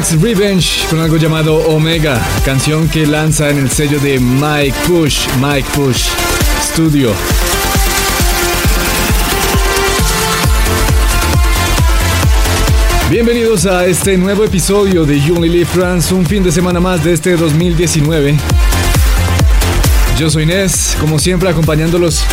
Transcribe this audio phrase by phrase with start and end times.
[0.00, 5.26] Max Revenge con algo llamado Omega, canción que lanza en el sello de Mike Push,
[5.42, 6.04] Mike Push
[6.62, 7.12] Studio.
[13.10, 17.04] Bienvenidos a este nuevo episodio de You Only Live France, un fin de semana más
[17.04, 18.38] de este 2019.
[20.18, 22.24] Yo soy Inés, como siempre acompañándolos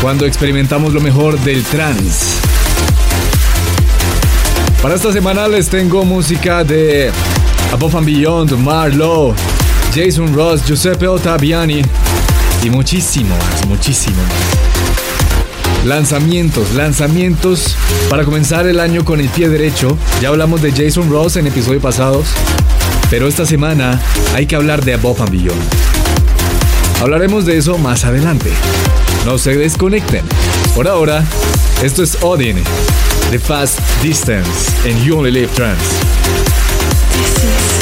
[0.00, 2.41] cuando experimentamos lo mejor del trance.
[4.82, 7.12] Para esta semana les tengo música de
[7.72, 9.32] Above and Beyond, Marlowe,
[9.94, 11.82] Jason Ross, Giuseppe Ottaviani
[12.64, 14.16] y muchísimo más, muchísimo.
[15.84, 17.76] Lanzamientos, lanzamientos
[18.10, 19.96] para comenzar el año con el pie derecho.
[20.20, 22.26] Ya hablamos de Jason Ross en episodios pasados,
[23.08, 24.00] pero esta semana
[24.34, 25.62] hay que hablar de Above and Beyond.
[27.00, 28.50] Hablaremos de eso más adelante.
[29.26, 30.24] No se desconecten.
[30.74, 31.24] Por ahora,
[31.84, 32.56] esto es Odin
[33.32, 37.81] The Fast Distance and You Only Live Trance.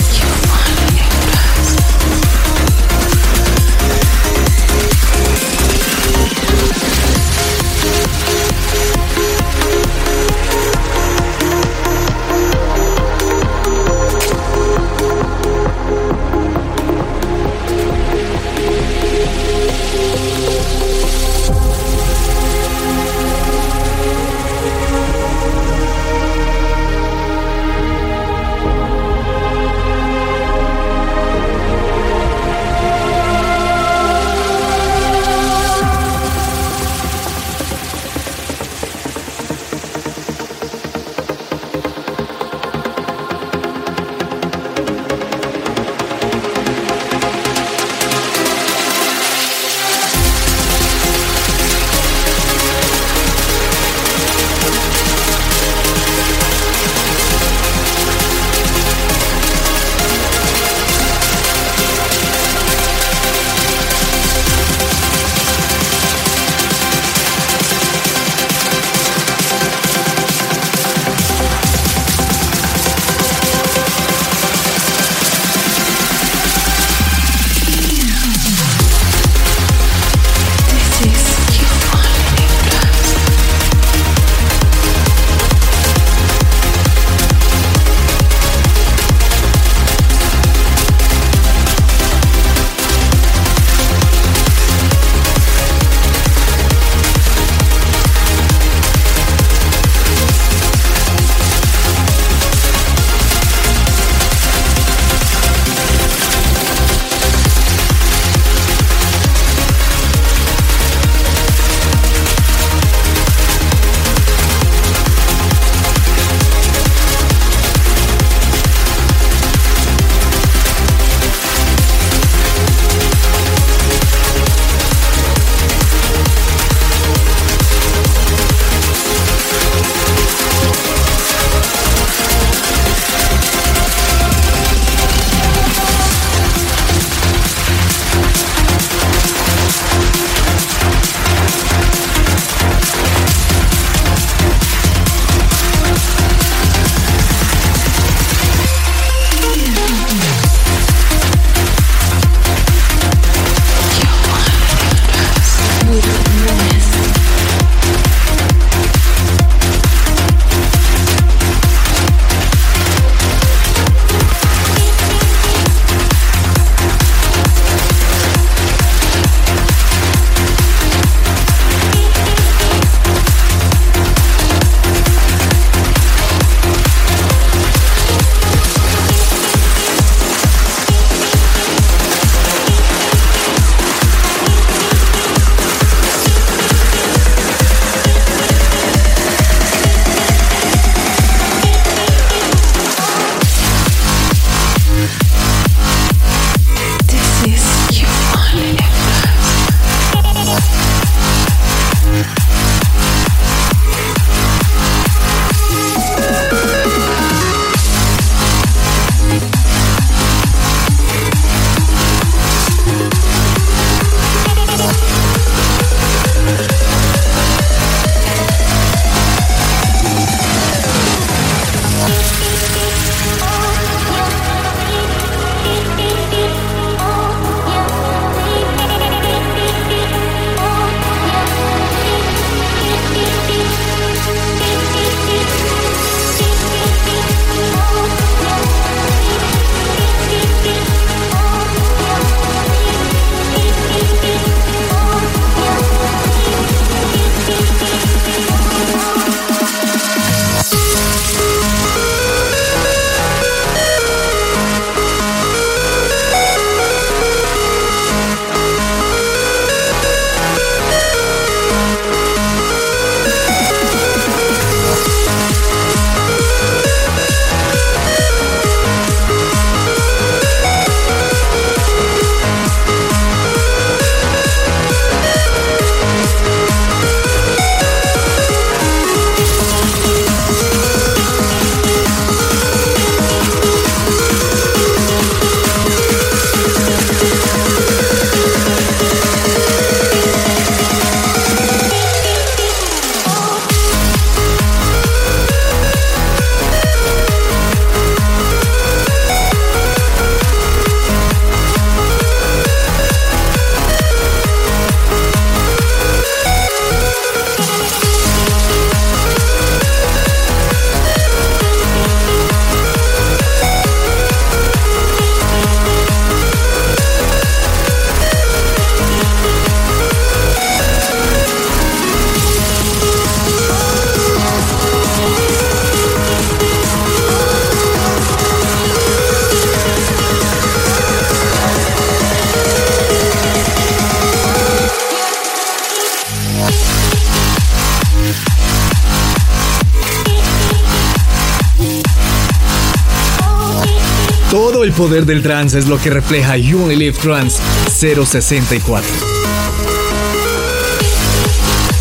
[345.00, 349.08] Poder del trance es lo que refleja You Only Trance 064.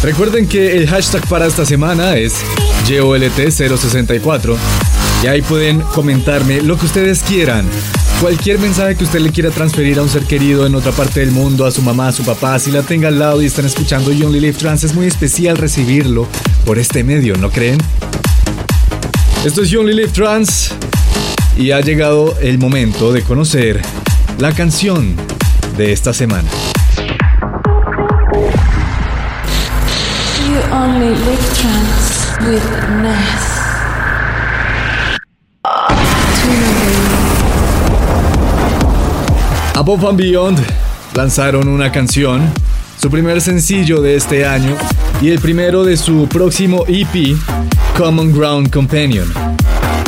[0.03, 2.33] Recuerden que el hashtag para esta semana es
[2.89, 4.57] YOLT064
[5.23, 7.65] y ahí pueden comentarme lo que ustedes quieran.
[8.19, 11.31] Cualquier mensaje que usted le quiera transferir a un ser querido en otra parte del
[11.31, 14.11] mundo, a su mamá, a su papá, si la tenga al lado y están escuchando
[14.11, 16.27] You Only Live Trance, es muy especial recibirlo
[16.65, 17.77] por este medio, ¿no creen?
[19.45, 20.73] Esto es You Only Live Trance
[21.59, 23.81] y ha llegado el momento de conocer
[24.37, 25.13] la canción
[25.75, 26.47] de esta semana.
[30.47, 31.59] You only with.
[39.75, 40.59] Above and Beyond
[41.13, 42.41] lanzaron una canción,
[43.01, 44.77] su primer sencillo de este año
[45.21, 47.35] y el primero de su próximo EP,
[47.97, 49.27] Common Ground Companion.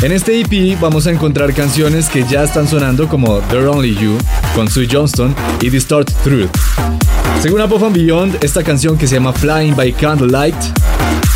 [0.03, 4.17] En este EP vamos a encontrar canciones que ya están sonando como They're Only You
[4.55, 6.49] con Sue Johnston y Distort Truth.
[7.39, 10.55] Según Above Beyond, esta canción que se llama Flying by Candlelight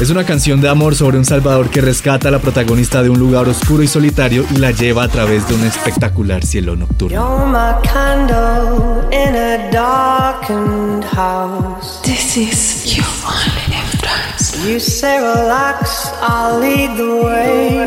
[0.02, 3.18] es una canción de amor sobre un salvador que rescata a la protagonista de un
[3.18, 7.16] lugar oscuro y solitario y la lleva a través de un espectacular cielo nocturno.
[7.16, 12.02] You're my candle in a darkened house.
[12.04, 14.68] This is You Only Live Trance.
[14.68, 17.86] You say relax, I'll lead the way.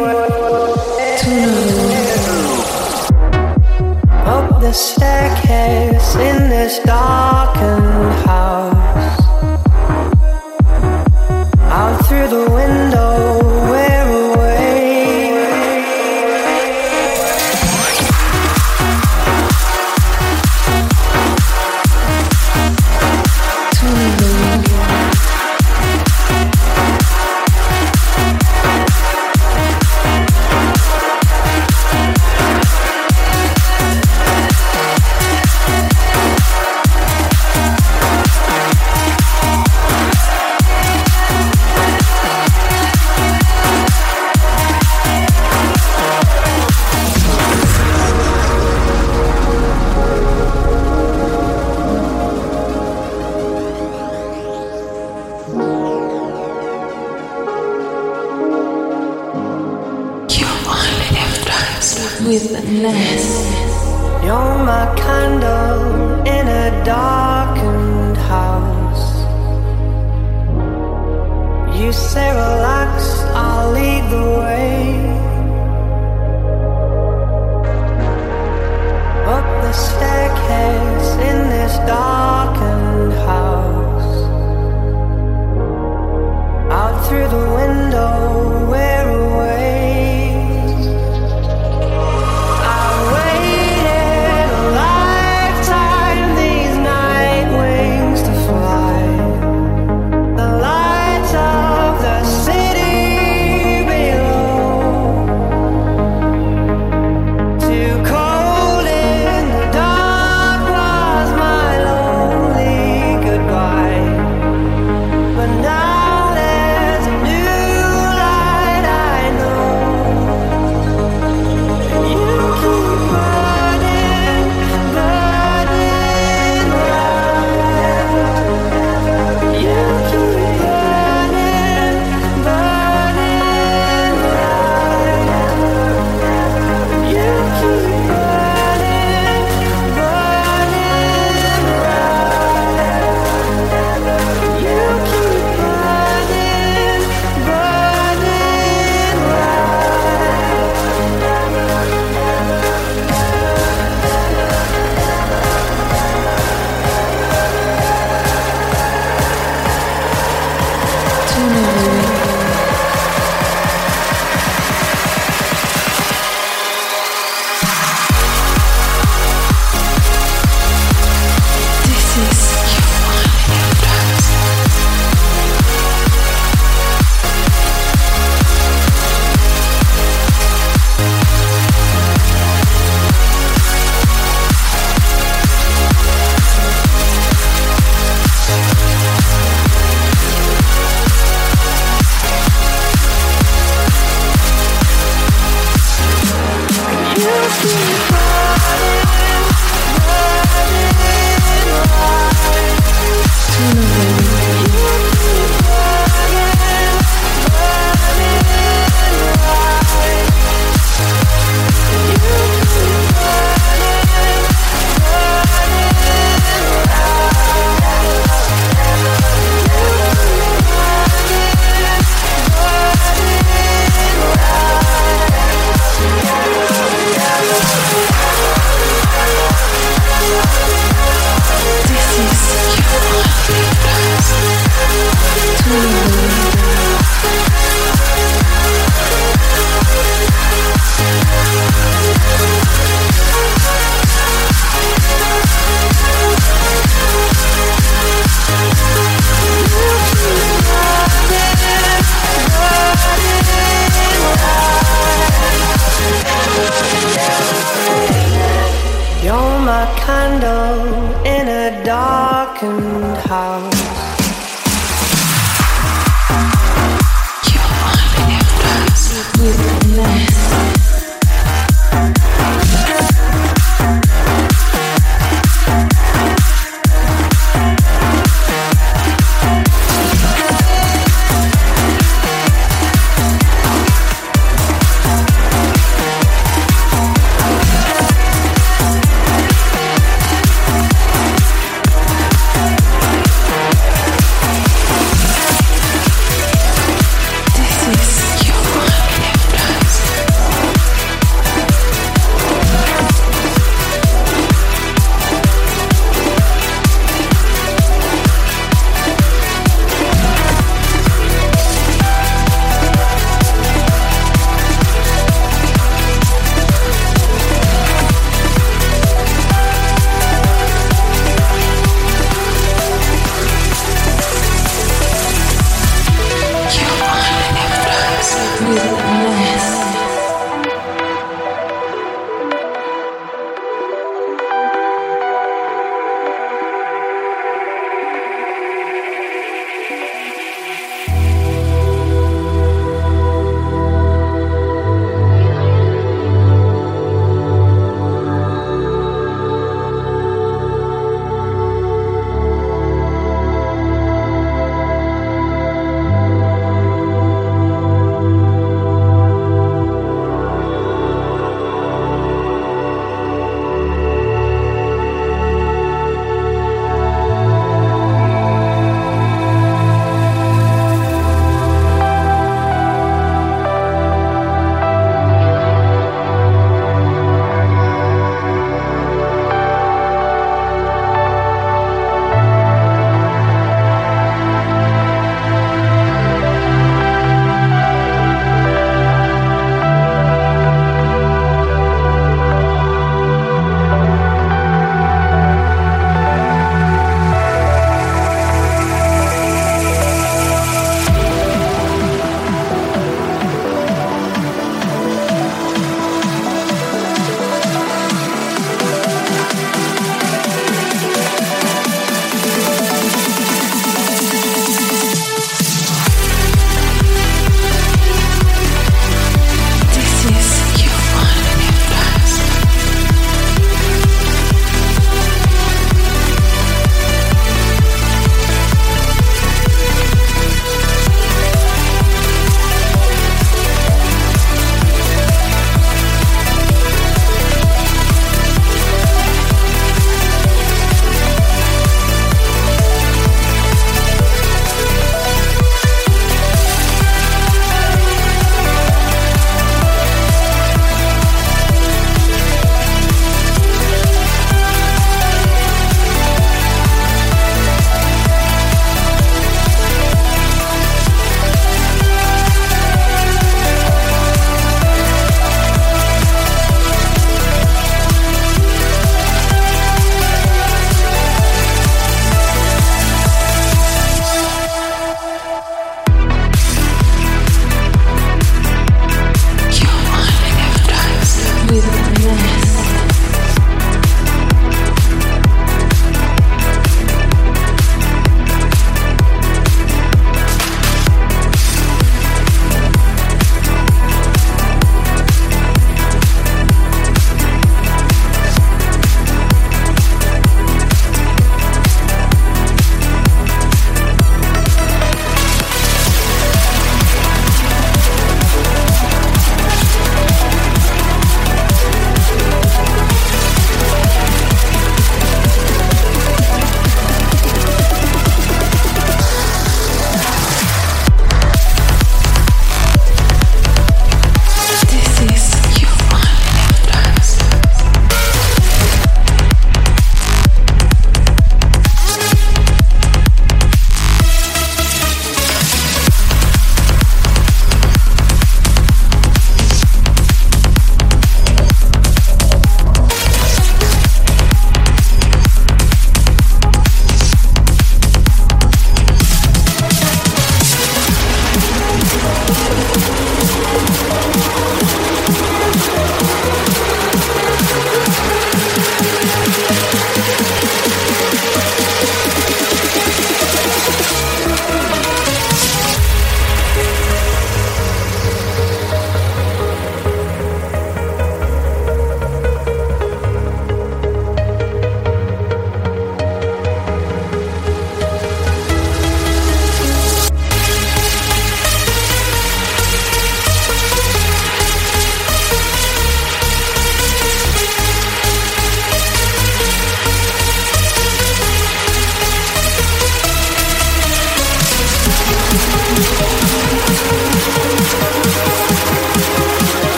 [4.24, 8.77] Up the staircase in this darkened house.
[12.08, 13.97] Through the window,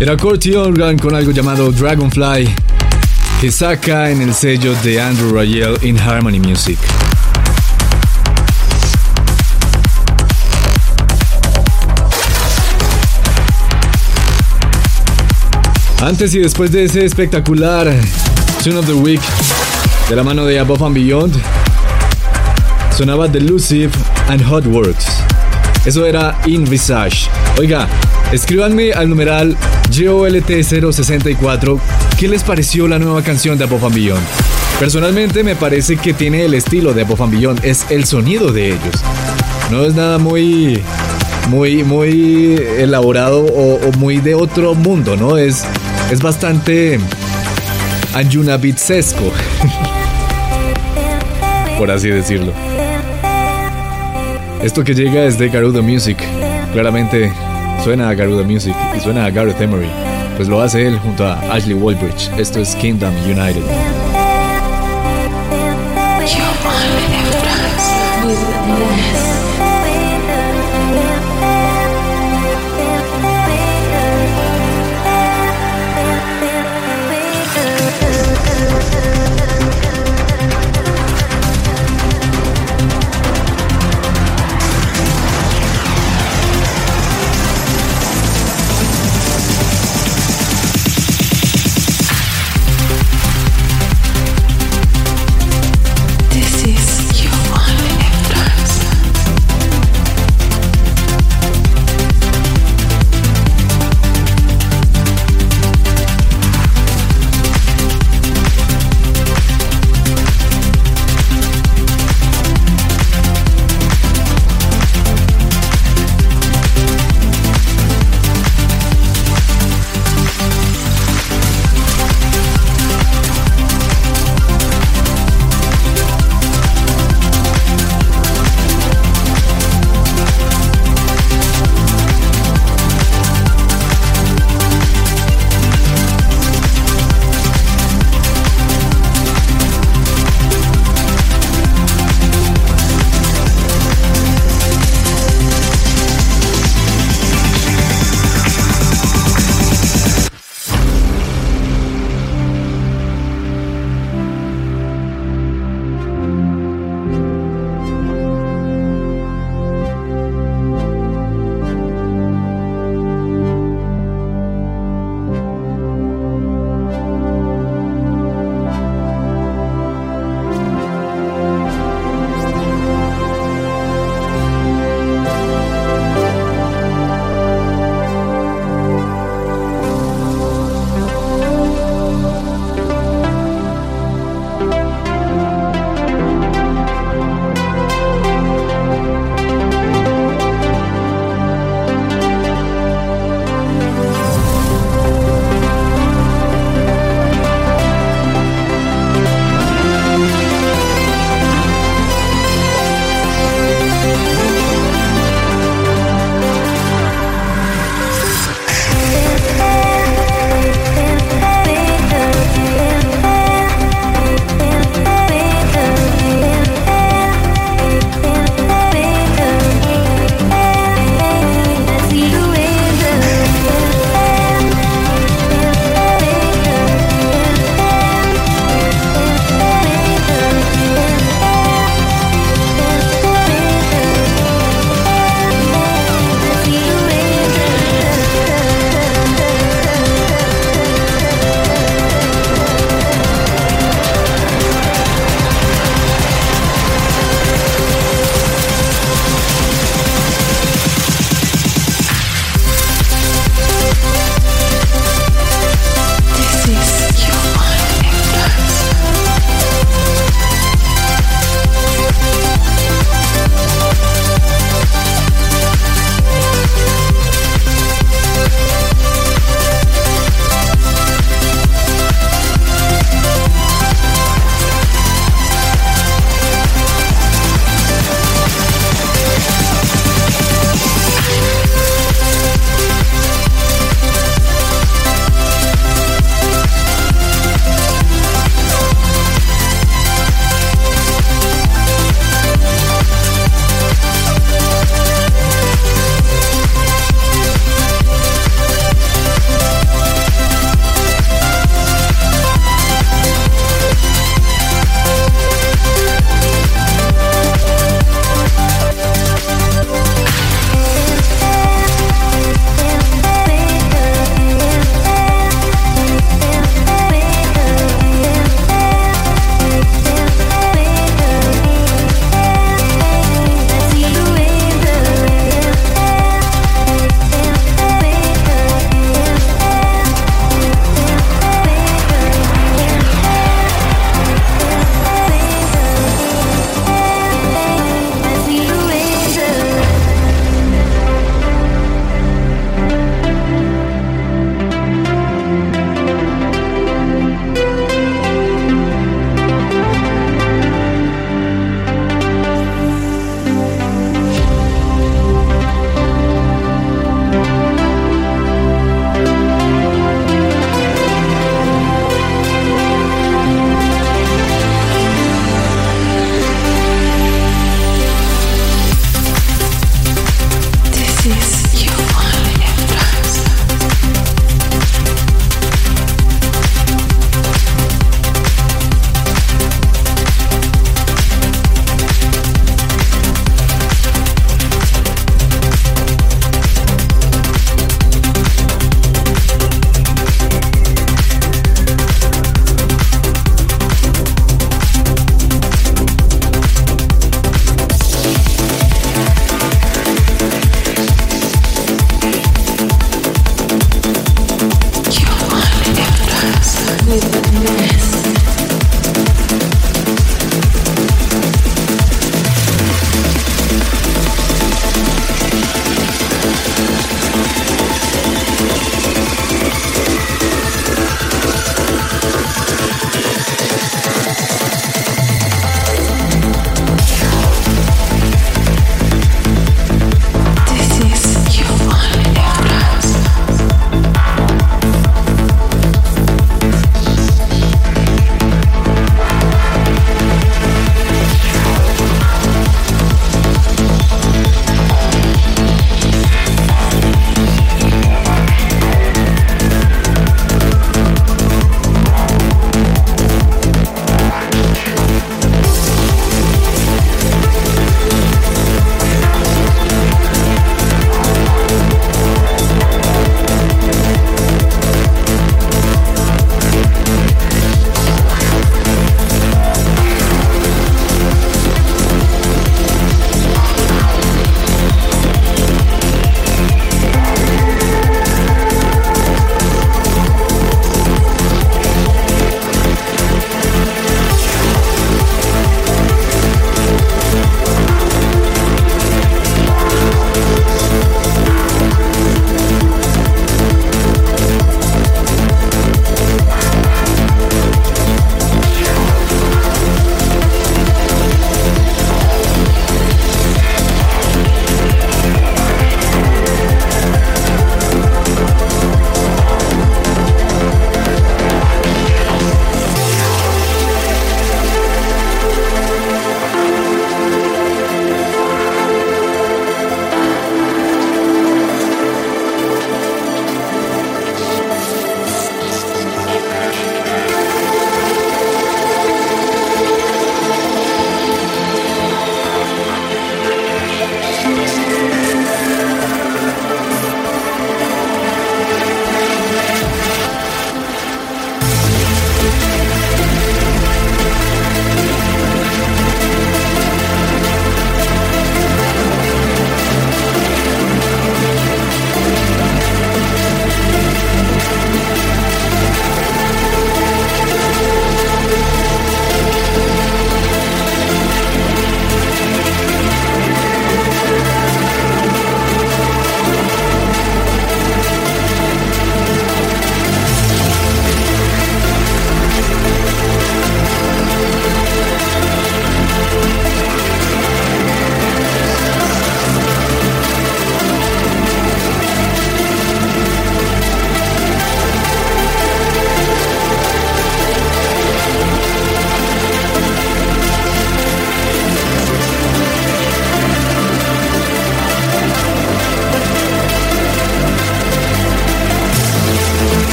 [0.00, 2.48] Era Corty Organ con algo llamado Dragonfly,
[3.38, 6.78] que saca en el sello de Andrew Rayel in Harmony Music.
[16.02, 17.86] Antes y después de ese espectacular
[18.64, 19.20] Tune of the Week
[20.08, 21.34] de la mano de Above and Beyond,
[22.96, 23.92] sonaba Delusive
[24.30, 25.04] and Hot Works.
[25.84, 27.28] Eso era In Visage.
[27.58, 27.86] Oiga,
[28.32, 29.54] escríbanme al numeral
[29.90, 31.80] GOLT064
[32.18, 34.22] qué les pareció la nueva canción de Above Beyond.
[34.78, 38.94] Personalmente me parece que tiene el estilo de Above Beyond, es el sonido de ellos.
[39.70, 40.82] No es nada muy
[41.48, 45.36] muy, muy elaborado o, o, muy de otro mundo, ¿no?
[45.36, 45.64] Es,
[46.12, 47.00] es bastante
[48.14, 49.32] anjunabitsesco,
[51.78, 52.52] por así decirlo.
[54.62, 56.18] Esto que llega es de Garuda Music.
[56.72, 57.32] Claramente
[57.82, 59.90] suena a Garuda Music y suena a Gareth Emery.
[60.36, 62.30] Pues lo hace él junto a Ashley Walbridge.
[62.38, 63.99] Esto es Kingdom United.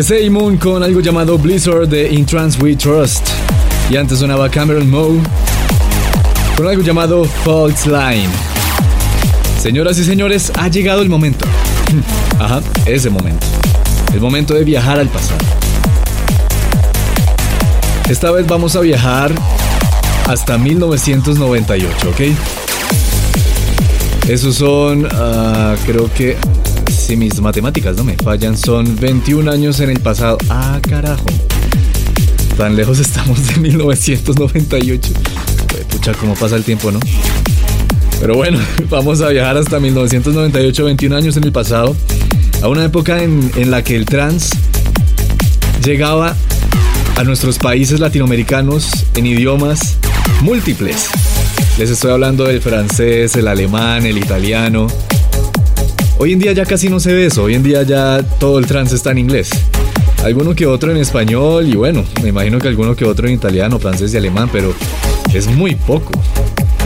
[0.00, 3.28] Es Moon con algo llamado Blizzard de In Trance We Trust.
[3.90, 5.20] Y antes sonaba Cameron Moe
[6.56, 8.30] con algo llamado Fault Line.
[9.60, 11.44] Señoras y señores, ha llegado el momento.
[12.40, 13.46] Ajá, ese momento.
[14.14, 15.38] El momento de viajar al pasado.
[18.08, 19.34] Esta vez vamos a viajar
[20.28, 22.20] hasta 1998, ¿ok?
[24.30, 26.38] Esos son, uh, creo que,
[27.10, 30.38] si mis matemáticas no me fallan, son 21 años en el pasado.
[30.48, 31.26] Ah, carajo.
[32.56, 35.12] Tan lejos estamos de 1998.
[35.90, 37.00] Pucha, cómo pasa el tiempo, ¿no?
[38.20, 41.96] Pero bueno, vamos a viajar hasta 1998, 21 años en el pasado,
[42.62, 44.50] a una época en, en la que el trans
[45.84, 46.36] llegaba
[47.16, 49.96] a nuestros países latinoamericanos en idiomas
[50.42, 51.08] múltiples.
[51.76, 54.86] Les estoy hablando del francés, el alemán, el italiano.
[56.22, 58.66] Hoy en día ya casi no se ve eso, hoy en día ya todo el
[58.66, 59.48] trance está en inglés.
[60.22, 63.78] Alguno que otro en español y bueno, me imagino que alguno que otro en italiano,
[63.78, 64.74] francés y alemán, pero
[65.32, 66.10] es muy poco.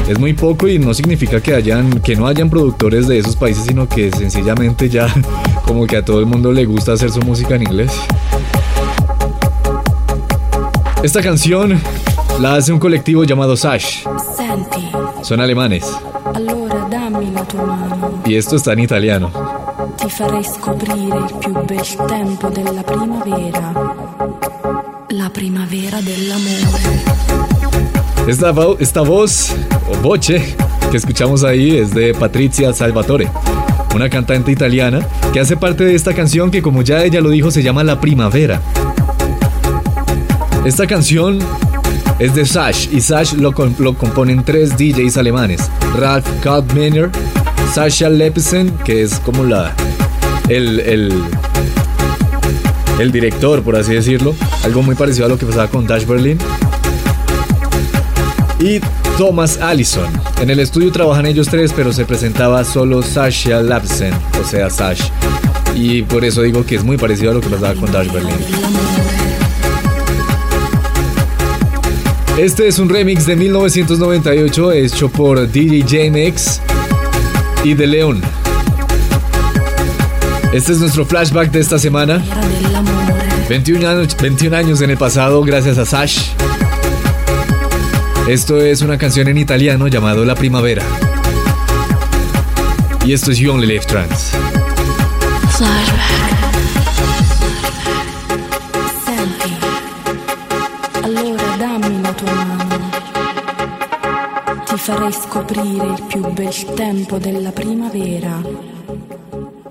[0.09, 3.65] Es muy poco y no significa que hayan que no hayan productores de esos países,
[3.65, 5.13] sino que sencillamente ya
[5.67, 7.91] como que a todo el mundo le gusta hacer su música en inglés.
[11.03, 11.81] Esta canción
[12.41, 14.05] la hace un colectivo llamado Sash.
[15.25, 15.85] Son alemanes.
[18.25, 19.31] Y esto está en italiano.
[19.97, 23.73] Ti farei scoprire il più bel tempo della primavera.
[25.09, 27.03] La primavera dell'amore.
[28.27, 29.55] Esta, esta voz,
[29.89, 30.57] o voce,
[30.91, 33.31] que escuchamos ahí es de Patrizia Salvatore,
[33.95, 37.51] una cantante italiana que hace parte de esta canción que como ya ella lo dijo
[37.51, 38.61] se llama La Primavera.
[40.65, 41.39] Esta canción
[42.19, 47.11] es de Sash y Sash lo, lo componen tres DJs alemanes, Ralf Kalkbrenner,
[47.73, 49.75] Sascha Lepsen, que es como la
[50.49, 51.13] el, el,
[52.99, 56.39] el director, por así decirlo, algo muy parecido a lo que pasaba con Dash Berlin,
[58.61, 58.81] y
[59.19, 60.07] Thomas Allison.
[60.41, 65.03] En el estudio trabajan ellos tres, pero se presentaba solo Sasha Lapsen, o sea, Sash.
[65.75, 68.37] Y por eso digo que es muy parecido a lo que pasaba con Dash Berlin.
[72.39, 76.61] Este es un remix de 1998 hecho por DJ JMX
[77.63, 78.21] y De León.
[80.53, 82.19] Este es nuestro flashback de esta semana.
[82.19, 83.15] Primavera dell'amore.
[83.49, 86.31] 21 años, 21 años en el pasado gracias a Sash.
[88.29, 90.83] Esto es una canción en italiano llamado La Primavera.
[93.07, 94.33] Y esto es You Only Live Trans.
[104.85, 108.39] Farei scoprire il più bel tempo della primavera.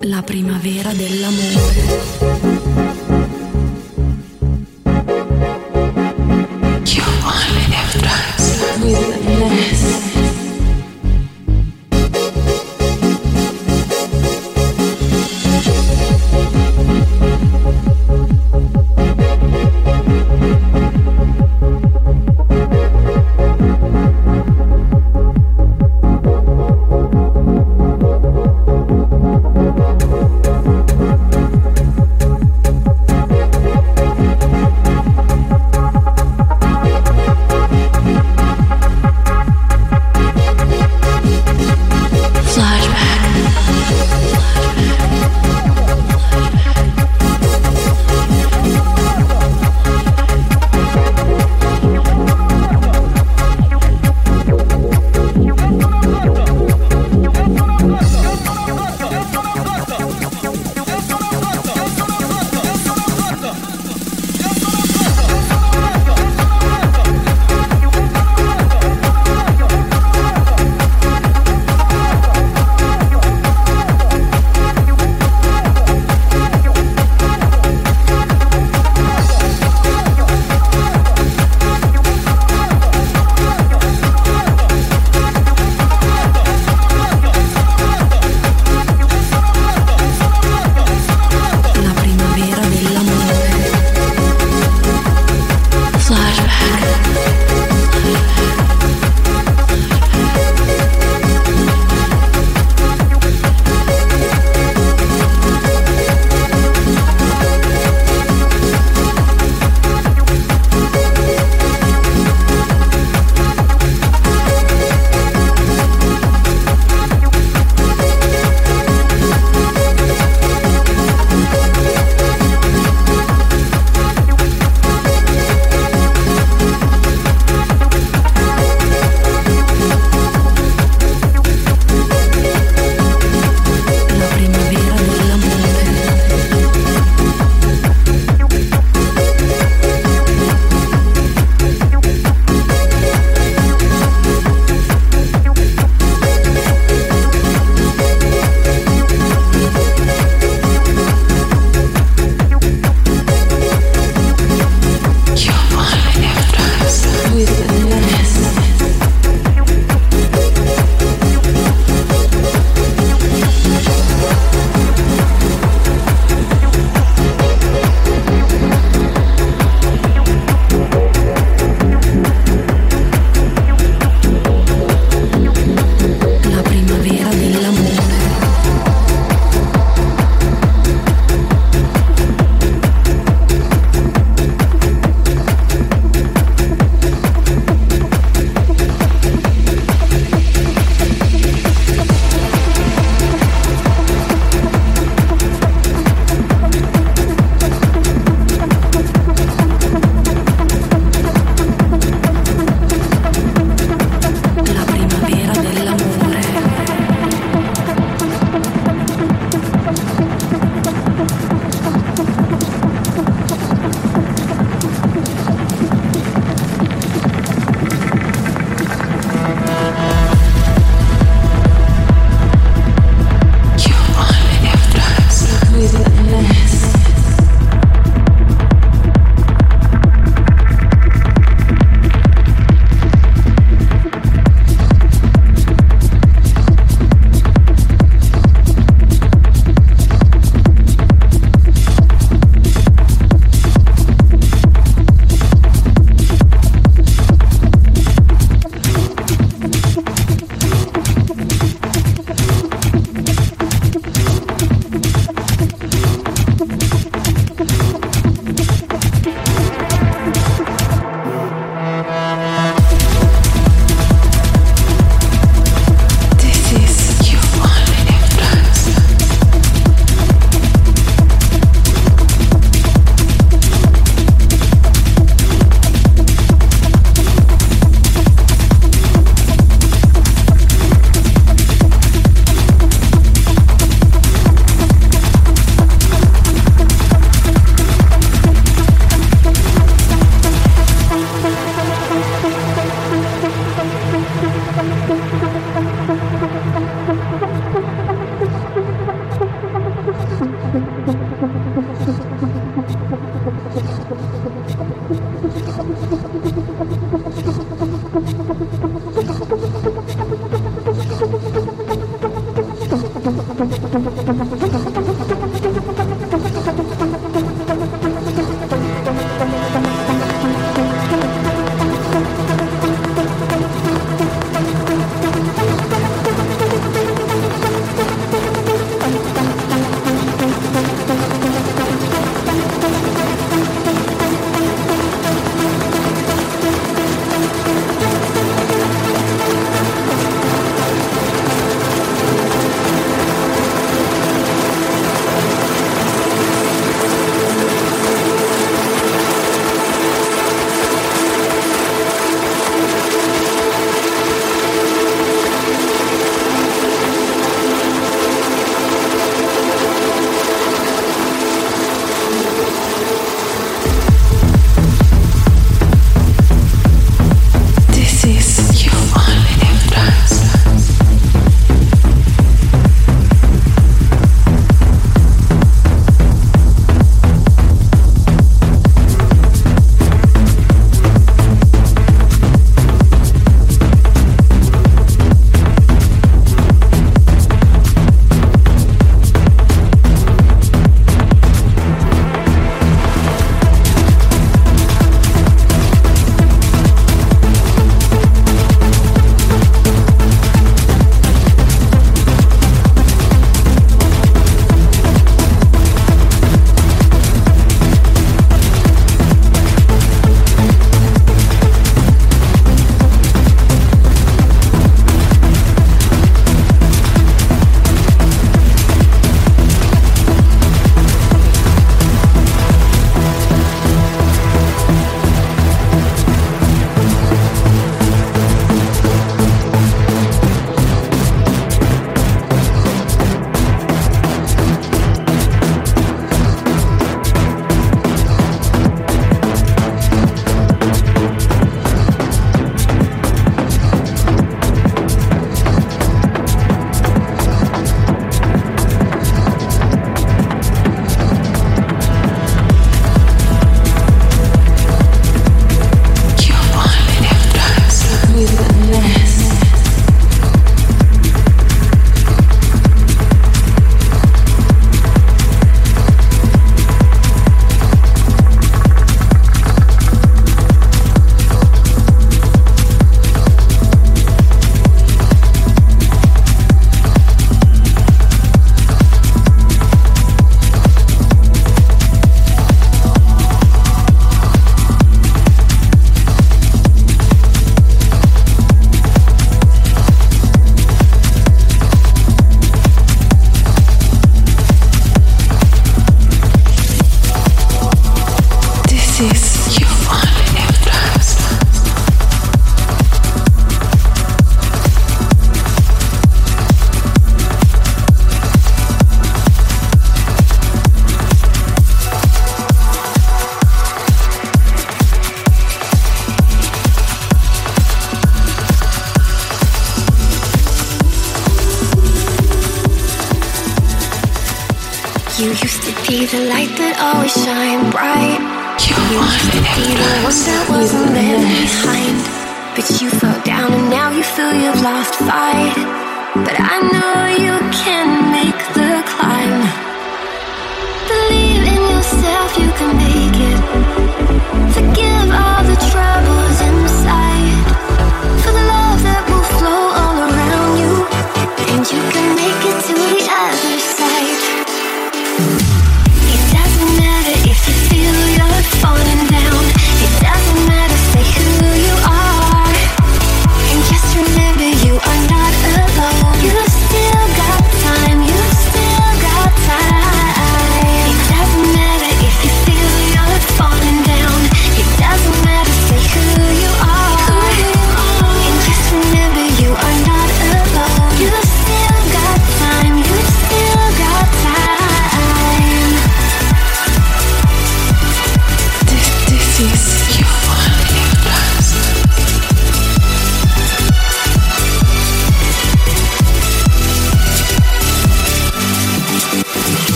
[0.00, 2.47] La primavera dell'amore.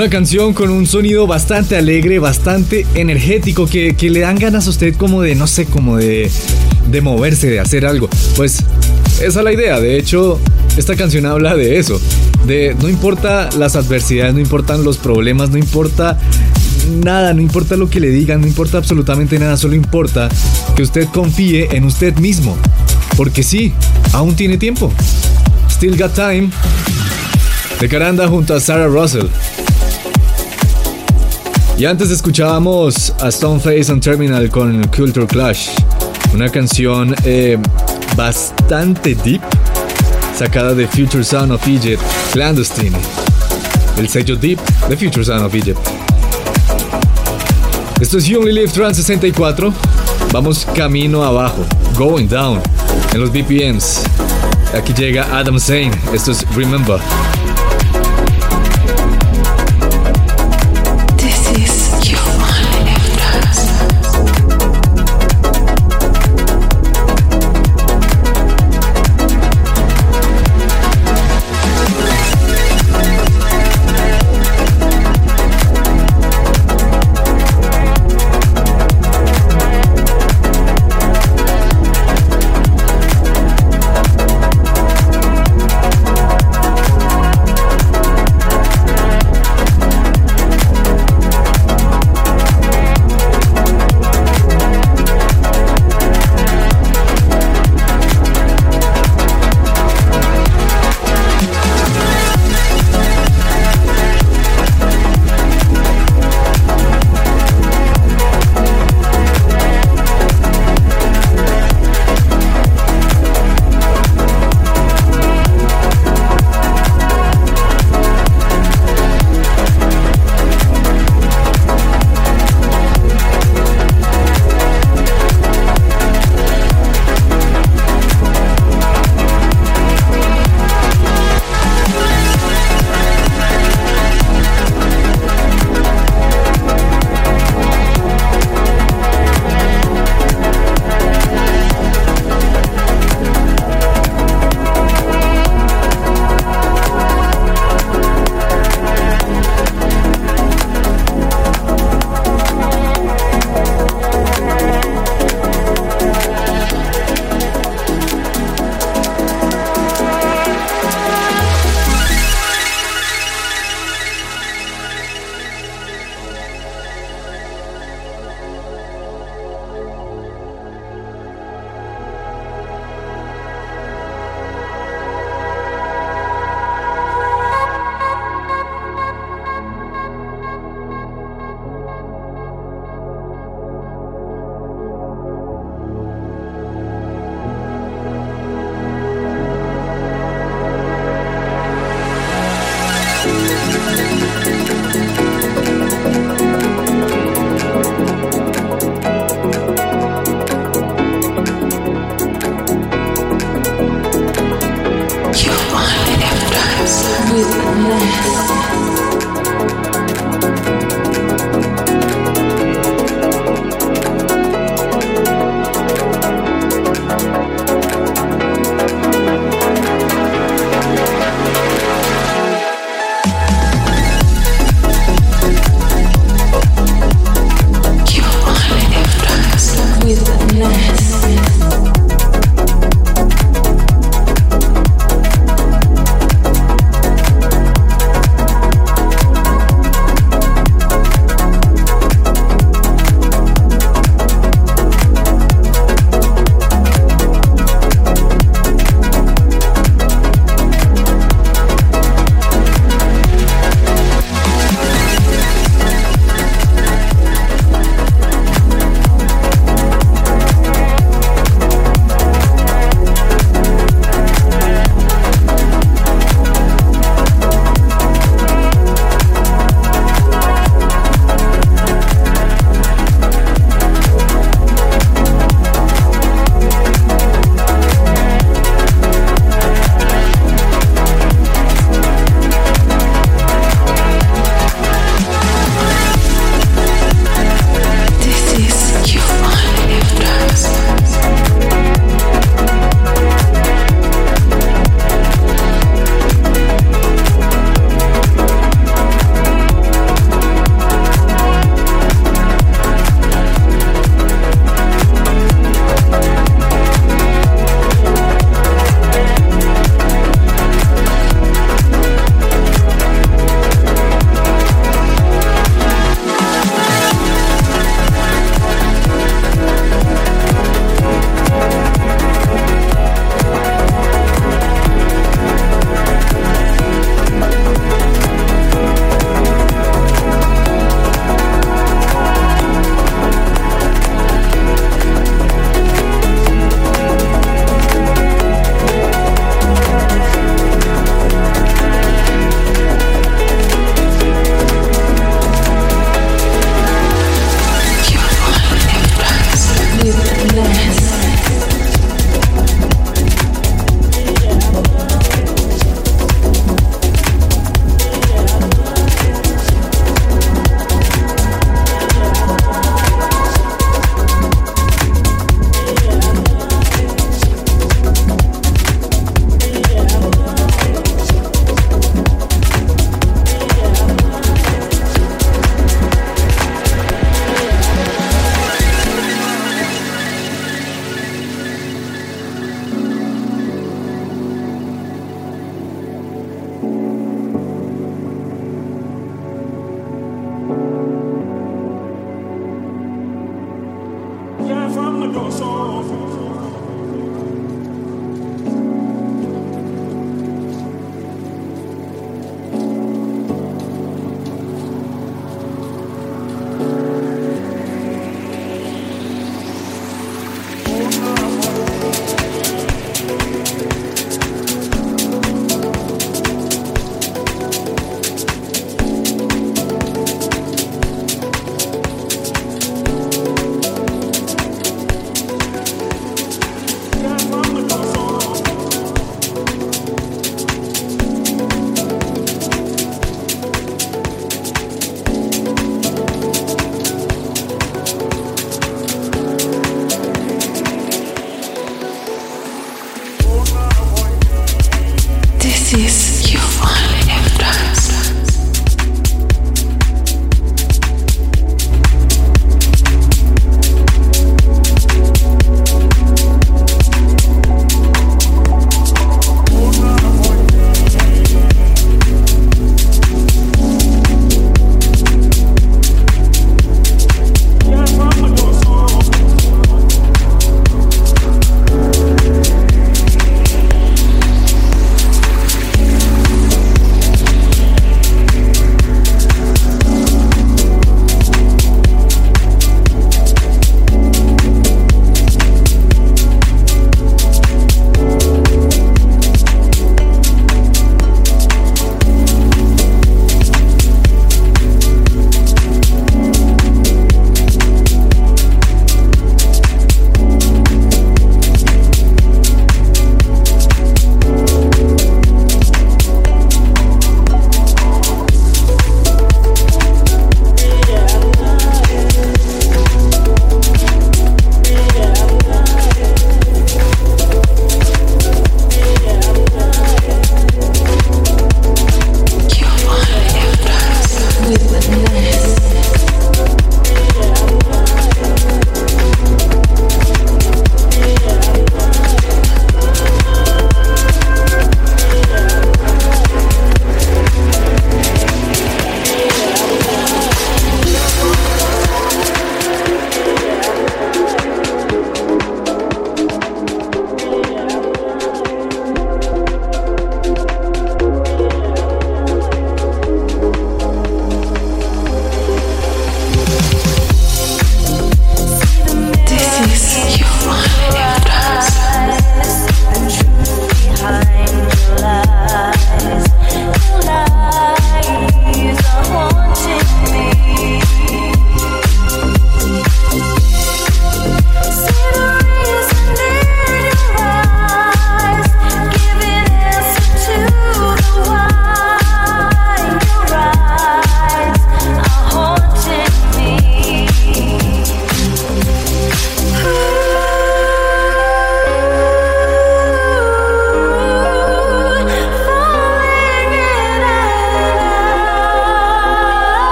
[0.00, 4.70] Una canción con un sonido bastante alegre, bastante energético, que, que le dan ganas a
[4.70, 6.30] usted como de, no sé, como de,
[6.90, 8.08] de moverse, de hacer algo.
[8.34, 8.64] Pues
[9.20, 9.78] esa es la idea.
[9.78, 10.40] De hecho,
[10.78, 12.00] esta canción habla de eso.
[12.46, 16.18] De no importa las adversidades, no importan los problemas, no importa
[17.04, 20.30] nada, no importa lo que le digan, no importa absolutamente nada, solo importa
[20.76, 22.56] que usted confíe en usted mismo.
[23.18, 23.74] Porque sí,
[24.14, 24.94] aún tiene tiempo.
[25.70, 26.48] Still Got Time.
[27.78, 29.26] De Caranda junto a Sarah Russell.
[31.80, 35.70] Y antes escuchábamos a Stoneface on Terminal con Culture Clash,
[36.34, 37.56] una canción eh,
[38.14, 39.40] bastante deep,
[40.36, 42.02] sacada de Future Sound of Egypt,
[42.32, 42.94] Clandestine,
[43.96, 44.58] el sello deep
[44.90, 45.80] de Future Sound of Egypt.
[47.98, 49.72] Esto es You Only Live Trans 64,
[50.32, 51.64] vamos camino abajo,
[51.96, 52.60] going down,
[53.14, 54.02] en los BPMs.
[54.74, 57.00] Aquí llega Adam Zane, esto es Remember.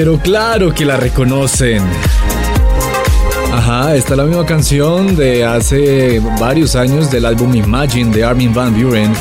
[0.00, 1.82] Pero claro que la reconocen.
[3.52, 8.54] Ajá, esta es la misma canción de hace varios años del álbum Imagine de Armin
[8.54, 9.12] Van Buren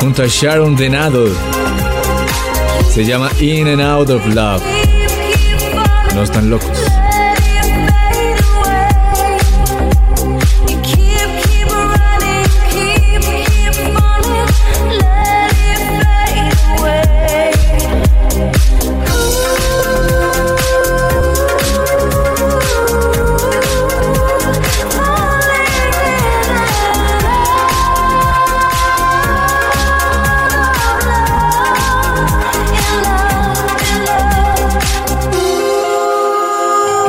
[0.00, 1.26] junto a Sharon Denado.
[2.88, 4.62] Se llama In and Out of Love.
[6.14, 6.75] No están locos.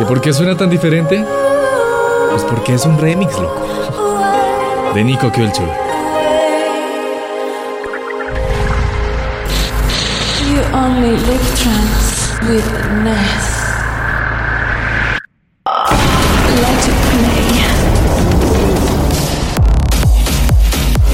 [0.07, 1.25] ¿Por qué suena tan diferente?
[2.31, 3.67] Pues porque es un remix, loco.
[4.93, 5.67] De Nico Kultur.
[10.47, 12.63] You only live trance with
[13.03, 13.57] Ness.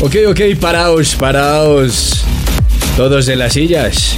[0.03, 2.23] Ok, ok, paraos, paraos.
[2.95, 4.17] Todos de las sillas.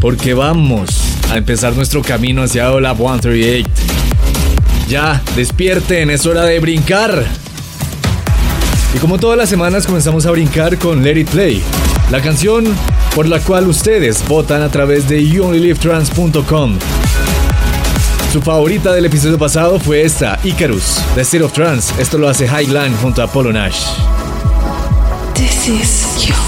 [0.00, 0.99] Porque vamos
[1.30, 3.68] a empezar nuestro camino hacia Hola 138.
[4.88, 7.24] Ya, despierten, es hora de brincar.
[8.94, 11.62] Y como todas las semanas comenzamos a brincar con Let It Play,
[12.10, 12.64] la canción
[13.14, 16.78] por la cual ustedes votan a través de youonlylivetrans.com.
[18.32, 21.94] Su favorita del episodio pasado fue esta, Icarus, de State of Trance.
[22.00, 23.86] Esto lo hace Highland junto a Polo Nash.
[25.34, 26.39] This is You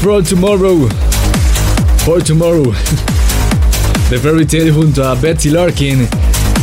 [0.00, 0.88] for Tomorrow.
[2.04, 2.64] For Tomorrow.
[4.10, 6.08] The Fairy Tale junto a Betsy Larkin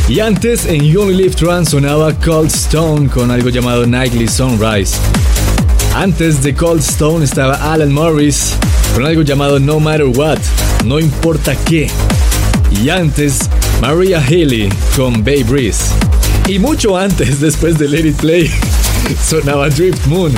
[0.09, 1.35] Y antes en You Only Live
[1.65, 4.97] sonaba Cold Stone con algo llamado Nightly Sunrise.
[5.95, 8.53] Antes de Cold Stone estaba Alan Morris
[8.95, 10.39] con algo llamado No Matter What,
[10.85, 11.89] no importa qué.
[12.83, 13.49] Y antes
[13.81, 15.91] Maria Healy con Bay Breeze.
[16.47, 18.51] Y mucho antes, después de Let It Play,
[19.29, 20.33] sonaba Drift Moon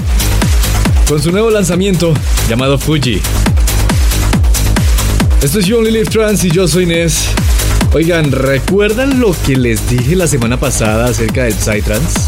[1.08, 2.14] con su nuevo lanzamiento
[2.50, 3.22] llamado Fuji.
[5.44, 7.26] Esto es You Only Live Trans y yo soy Inés.
[7.94, 12.22] Oigan, ¿recuerdan lo que les dije la semana pasada acerca del Psytrance?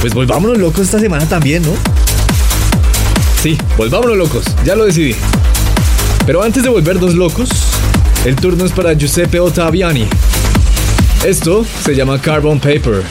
[0.00, 1.72] Pues volvámonos locos esta semana también, ¿no?
[3.42, 5.14] Sí, volvámonos locos, ya lo decidí.
[6.24, 7.50] Pero antes de volvernos locos,
[8.24, 10.08] el turno es para Giuseppe Ottaviani.
[11.22, 13.02] Esto se llama Carbon Paper.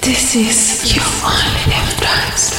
[0.00, 1.79] This is You Only
[2.10, 2.49] Live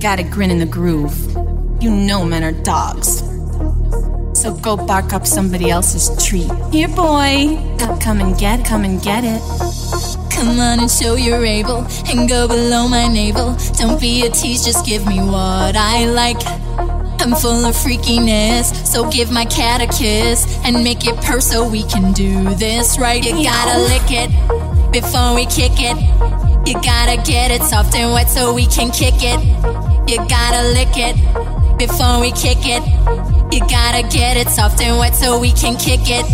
[0.00, 1.14] gotta grin in the groove.
[1.82, 3.20] You know men are dogs.
[4.40, 6.48] So go bark up somebody else's tree.
[6.72, 7.58] Here, boy,
[8.00, 9.40] come and get, come and get it.
[10.30, 13.56] Come on and show you're able, and go below my navel.
[13.74, 16.40] Don't be a tease, just give me what I like.
[17.20, 21.68] I'm full of freakiness, so give my cat a kiss and make it purr so
[21.68, 23.22] we can do this right.
[23.22, 24.30] You gotta lick it
[24.90, 26.39] before we kick it.
[26.66, 29.40] You gotta get it soft and wet so we can kick it.
[30.08, 31.16] You gotta lick it
[31.78, 32.82] before we kick it.
[33.52, 36.26] You gotta get it soft and wet so we can kick it.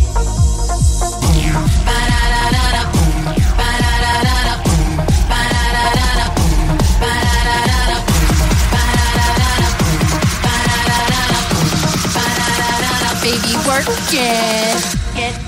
[13.23, 14.97] Baby, work it.
[15.15, 15.41] Get,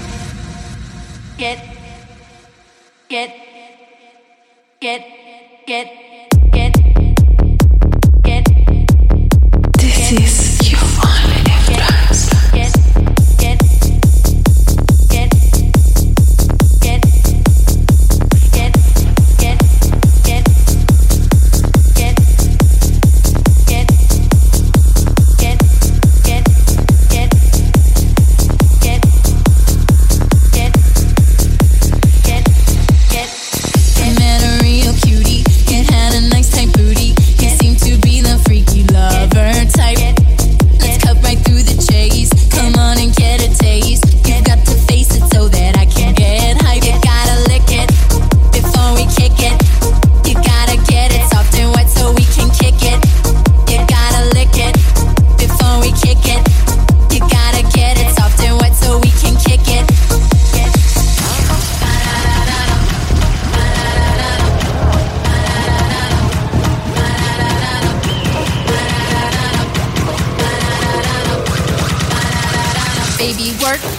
[1.36, 1.58] get,
[3.08, 3.47] get,
[4.80, 5.04] Get,
[5.66, 5.88] get,
[6.52, 6.72] get,
[8.22, 8.44] get.
[9.76, 10.47] This is.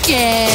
[0.10, 0.49] weekend.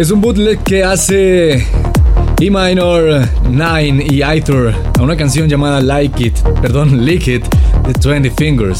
[0.00, 1.56] Es un bootleg que hace
[2.40, 3.20] E Minor
[3.50, 8.78] 9 y Ithor a una canción llamada Like It, perdón, Lick It de 20 Fingers.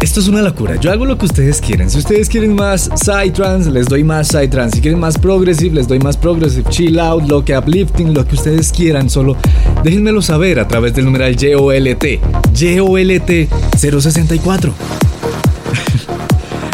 [0.00, 0.76] Esto es una locura.
[0.76, 1.90] Yo hago lo que ustedes quieren.
[1.90, 4.76] Si ustedes quieren más Psytrance, les doy más Psytrance.
[4.76, 6.64] Si quieren más Progressive, les doy más Progressive.
[6.70, 9.10] Chill out, lo que uplifting, lo que ustedes quieran.
[9.10, 9.36] Solo
[9.84, 12.18] déjenmelo saber a través del numeral JOLT.
[12.54, 15.01] JOLT 064.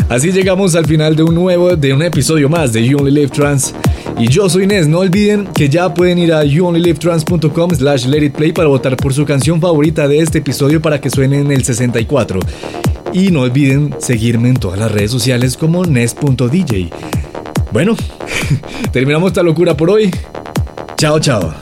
[0.09, 3.29] Así llegamos al final de un nuevo, de un episodio más de You Only Live
[3.29, 3.75] Trans.
[4.19, 8.69] Y yo soy Inés, no olviden que ya pueden ir a youonlylivetrans.com slash letitplay para
[8.69, 12.41] votar por su canción favorita de este episodio para que suene en el 64.
[13.13, 16.91] Y no olviden seguirme en todas las redes sociales como nes.dj.
[17.71, 17.95] Bueno,
[18.93, 20.11] terminamos esta locura por hoy.
[20.97, 21.55] Chao, chao.